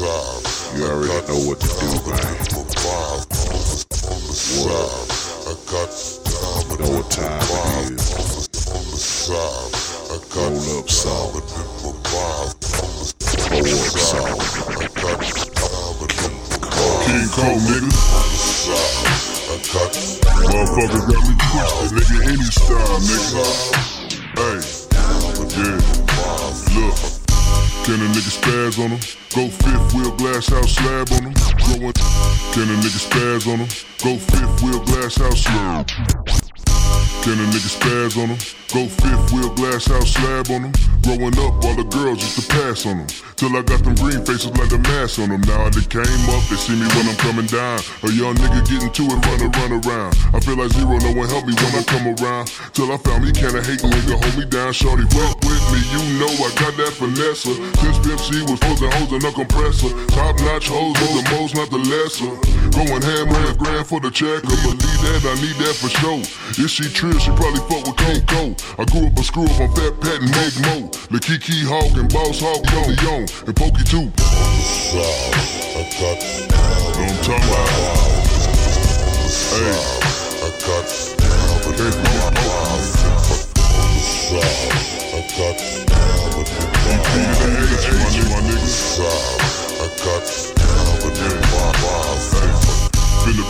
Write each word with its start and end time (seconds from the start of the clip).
You 0.00 0.04
already 0.86 1.26
know 1.26 1.42
what 1.48 1.58
to 1.58 1.66
do, 1.66 1.90
man. 2.06 2.38
What? 4.62 5.10
You 6.70 6.78
know 6.78 6.92
what 6.98 7.10
time 7.10 7.42
it 7.42 7.98
is. 7.98 8.06
On 8.70 8.78
the 8.78 8.96
side. 8.96 9.74
I 10.06 10.22
got 10.32 10.52
Roll 10.54 10.78
up 10.78 10.88
salt. 10.88 11.34
Roll 11.74 11.98
got 21.08 21.26
me 21.26 21.34
twisted, 21.50 21.90
nigga. 21.90 22.18
Any 22.22 22.44
style, 22.44 23.00
nigga. 23.02 23.46
Hey, 24.38 24.87
can 27.88 28.02
a 28.04 28.08
nigga 28.12 28.28
spaz 28.28 28.76
on 28.84 28.90
him? 28.92 29.00
Go 29.32 29.48
fifth 29.48 29.94
wheel 29.94 30.12
glass 30.20 30.48
house 30.48 30.76
slab 30.76 31.08
on 31.16 31.32
him. 31.32 31.34
Growing. 31.64 31.96
Can 32.52 32.68
a 32.68 32.76
nigga 32.84 33.00
spaz 33.00 33.48
on 33.48 33.64
him? 33.64 33.68
Go 34.04 34.20
fifth 34.28 34.60
wheel 34.60 34.80
glass 34.84 35.16
house 35.16 35.40
slab. 35.40 35.88
Can 37.24 37.40
a 37.40 37.46
nigga 37.48 37.70
spaz 37.72 38.20
on 38.20 38.28
him? 38.28 38.38
Go 38.76 38.84
fifth 38.92 39.32
wheel 39.32 39.48
glass 39.56 39.86
house 39.86 40.12
slab 40.12 40.50
on 40.52 40.68
him. 40.68 40.72
Growing 41.00 41.32
up, 41.40 41.64
all 41.64 41.76
the 41.80 41.88
girls 41.88 42.20
used 42.20 42.36
to 42.36 42.44
pass 42.52 42.84
on 42.84 43.00
him. 43.00 43.08
Till 43.40 43.56
I 43.56 43.62
got 43.62 43.80
them 43.80 43.94
green 43.96 44.20
faces 44.20 44.52
like 44.60 44.68
the 44.68 44.78
mask 44.84 45.16
on 45.18 45.32
them. 45.32 45.40
Now 45.48 45.72
they 45.72 45.80
came 45.88 46.28
up, 46.28 46.44
they 46.52 46.60
see 46.60 46.76
me 46.76 46.84
when 46.92 47.08
I'm 47.08 47.16
coming 47.16 47.48
down. 47.48 47.80
A 48.04 48.12
young 48.12 48.36
nigga 48.36 48.68
getting 48.68 48.92
to 48.92 49.04
it, 49.08 49.18
run 49.24 49.48
run 49.48 49.72
around. 49.80 50.12
I 50.36 50.44
feel 50.44 50.60
like 50.60 50.76
zero, 50.76 51.00
no 51.00 51.16
one 51.16 51.28
help 51.32 51.48
me 51.48 51.56
when 51.56 51.72
I 51.72 51.82
come 51.88 52.04
around. 52.20 52.52
Till 52.76 52.92
I 52.92 53.00
found 53.00 53.24
me, 53.24 53.32
can 53.32 53.56
a 53.56 53.64
hate 53.64 53.80
nigga 53.80 54.20
hold 54.20 54.36
me 54.36 54.44
down. 54.44 54.76
Shorty 54.76 55.08
with 55.16 55.37
me, 55.72 55.80
you 55.92 56.02
know 56.18 56.30
I 56.30 56.50
got 56.56 56.76
that 56.76 56.92
finesse. 56.96 57.44
Since 57.44 57.98
Pimp 58.04 58.20
C 58.20 58.42
was 58.44 58.60
posing 58.60 58.90
hoes 58.92 59.12
in 59.12 59.22
a 59.24 59.32
compressor. 59.32 59.90
Top 60.12 60.36
notch 60.44 60.68
hoes, 60.68 60.96
was 60.98 61.12
the 61.16 61.24
most, 61.36 61.54
not 61.54 61.70
the 61.70 61.78
lesser. 61.78 62.32
Going 62.74 63.02
ham 63.02 63.28
on 63.28 63.42
the 63.46 63.54
grand 63.58 63.86
for 63.86 64.00
the 64.00 64.10
checker. 64.10 64.46
Believe 64.64 65.00
that, 65.06 65.22
I 65.26 65.34
need 65.40 65.56
that 65.62 65.74
for 65.76 65.88
sure. 65.88 66.20
If 66.62 66.70
she 66.70 66.88
trill, 66.88 67.18
she 67.18 67.30
probably 67.36 67.62
fuck 67.68 67.84
with 67.86 67.96
Coco. 67.96 68.54
I 68.80 68.84
grew 68.86 69.06
up 69.08 69.18
a 69.18 69.22
screw 69.22 69.44
up 69.44 69.60
on 69.60 69.70
Fat 69.74 69.94
Pat 70.00 70.20
and 70.22 70.32
Big 70.32 70.54
Moe. 70.64 70.90
The 71.10 71.20
Kiki 71.20 71.64
Hawk 71.64 71.92
and 71.96 72.12
Boss 72.12 72.40
Hawk, 72.40 72.64
Young 73.02 73.28
and 73.46 73.56
Pokey 73.56 73.84
too. 73.84 74.08
Know 74.94 75.04
what 75.76 76.77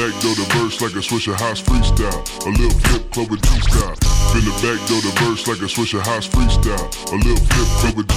back 0.00 0.18
door 0.22 0.34
the 0.34 0.48
verse 0.56 0.80
like 0.80 0.92
a 0.92 1.02
Swishahouse 1.04 1.62
freestyle. 1.62 2.24
A 2.46 2.50
Lil 2.56 2.70
Flip 2.70 3.10
Clover 3.12 3.36
G 3.36 3.48
style. 3.60 3.96
Spin 4.32 4.44
the 4.48 4.54
back 4.64 4.80
door 4.88 5.00
the 5.04 5.12
verse 5.20 5.46
like 5.46 5.60
a 5.60 5.68
Swishahouse 5.68 6.26
freestyle. 6.26 6.88
A 7.12 7.16
Lil 7.20 7.36
Flip 7.36 7.68
Clover 7.80 8.04
G. 8.08 8.14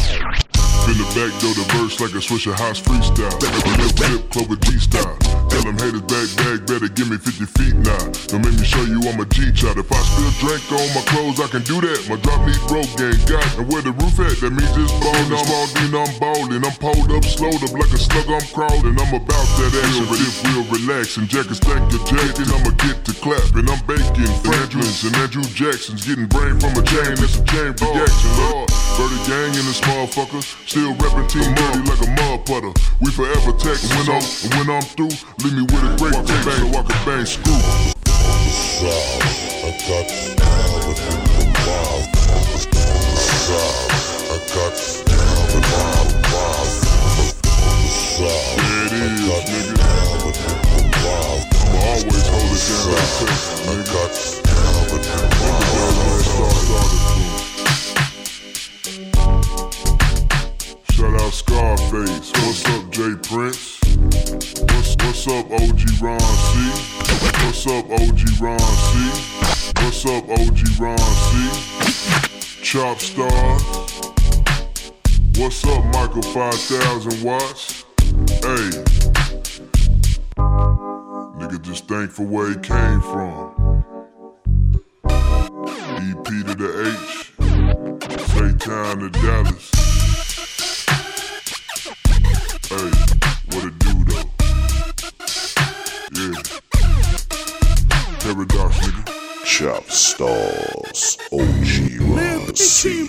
Spin 0.79 0.97
the 0.97 1.07
back 1.11 1.33
door 1.41 1.53
the 1.53 1.65
verse 1.75 1.99
like 1.99 2.11
a 2.11 2.23
Swishahouse 2.23 2.81
freestyle. 2.81 3.35
A 3.35 3.81
Lil 3.81 3.89
Flip 3.99 4.29
Clover 4.31 4.55
G 4.55 4.79
style. 4.79 5.22
Tell 5.63 5.71
them 5.71 5.79
haters 5.79 6.03
back 6.11 6.27
back 6.43 6.59
better 6.67 6.91
give 6.91 7.07
me 7.07 7.15
50 7.15 7.47
feet 7.55 7.71
now. 7.87 8.03
Don't 8.27 8.43
make 8.43 8.59
me 8.59 8.67
show 8.67 8.83
you 8.83 8.99
I'm 9.07 9.15
a 9.15 9.23
G 9.31 9.47
child. 9.55 9.79
If 9.79 9.87
I 9.95 9.99
spill 10.03 10.35
drink 10.43 10.59
on 10.75 10.91
my 10.91 10.99
clothes, 11.07 11.39
I 11.39 11.47
can 11.47 11.63
do 11.63 11.79
that. 11.79 12.03
My 12.11 12.19
drop 12.19 12.43
need 12.43 12.59
broke 12.67 12.91
gang 12.99 13.15
got 13.31 13.47
and 13.55 13.71
where 13.71 13.79
the 13.79 13.95
roof 13.95 14.19
at? 14.19 14.43
That 14.43 14.51
means 14.51 14.75
it's 14.75 14.91
ballin'. 14.99 15.31
I'm 15.31 15.47
ballin', 15.47 15.95
I'm 15.95 16.11
ballin'. 16.19 16.63
I'm 16.67 16.75
pulled 16.83 17.15
up, 17.15 17.23
slowed 17.23 17.63
up 17.63 17.71
like 17.79 17.95
a 17.95 17.99
slug. 17.99 18.27
I'm 18.27 18.43
crawling. 18.51 18.91
I'm 18.91 19.13
about 19.15 19.47
that 19.55 19.71
action. 19.71 20.03
but 20.11 20.19
If 20.19 20.35
we'll 20.43 20.67
relax 20.67 21.15
and 21.15 21.31
jack 21.31 21.47
a 21.47 21.55
stack 21.55 21.79
of 21.79 22.03
jacket, 22.11 22.51
I'ma 22.51 22.75
get 22.83 22.99
to 23.07 23.15
clapping. 23.23 23.63
I'm 23.63 23.79
baking 23.87 24.35
Franklins 24.43 25.07
and 25.07 25.15
Andrew 25.15 25.47
Jackson's 25.55 26.03
getting 26.03 26.27
brain 26.27 26.59
from 26.59 26.75
a 26.75 26.83
chain. 26.83 27.15
It's 27.23 27.39
a 27.39 27.43
chain 27.47 27.71
reaction, 27.79 28.31
Lord. 28.51 28.67
Birdie 28.99 29.23
gang 29.31 29.55
in 29.55 29.63
this 29.63 29.79
motherfucker. 29.87 30.43
Still 30.67 30.91
reppin' 30.99 31.31
team 31.31 31.47
dirty 31.55 31.87
like 31.87 32.03
a 32.03 32.09
mud 32.19 32.43
putter. 32.43 32.75
We 32.99 33.15
forever 33.15 33.55
tech 33.55 33.79
when 33.95 34.11
I'm 34.11 34.25
when 34.59 34.67
I'm 34.67 34.83
through. 34.99 35.15
Me 35.53 35.61
with 35.61 35.73
a 35.73 35.95
great 35.99 36.17
tape 36.25 36.49
so 36.49 36.65
I 36.65 36.81
bang 37.05 37.25
screw. 37.27 37.53
There 48.17 48.81
it 48.85 48.93
is, 48.93 49.19
nigga. 49.19 49.69
I'ma 51.69 51.81
always 51.85 52.25
hold 52.33 52.49
it 52.49 52.65
down. 52.69 52.97
Nigga. 53.69 53.69
Underground 53.69 54.13
star 56.33 56.49
started 56.49 56.73
Shout 60.93 61.13
out 61.21 61.33
Scarface. 61.33 62.31
What's 62.41 62.65
up, 62.65 62.83
J. 62.89 62.97
Prince? 63.21 63.72
Up, 65.43 65.51
OG 65.51 66.01
Ron 66.01 66.19
C? 66.21 66.53
What's 67.43 67.67
up, 67.67 67.89
OG 67.91 68.39
Ron 68.39 68.59
C? 68.59 68.93
What's 69.83 70.05
up, 70.05 70.29
OG 70.29 70.79
Ron 70.79 70.97
C? 70.97 72.63
Chop 72.63 72.99
Stars. 72.99 73.63
What's 75.35 75.65
up, 75.65 75.83
Michael 75.85 76.21
5000 76.21 77.23
watts? 77.23 77.83
Hey. 78.39 78.69
Nigga 81.37 81.61
just 81.61 81.89
thankful 81.89 82.25
where 82.25 82.47
he 82.47 82.55
came 82.55 83.01
from. 83.01 83.83
EP 85.09 86.23
to 86.23 86.55
the 86.55 86.69
H. 86.87 87.33
Say 88.29 88.53
time 88.65 88.99
to 88.99 89.09
Dallas. 89.09 89.82
Paradox, 98.33 98.77
nigga. 98.79 99.45
Chop 99.45 99.91
stars. 99.91 101.19
OG 101.31 101.99
Ron 102.01 102.55
C. 102.55 103.05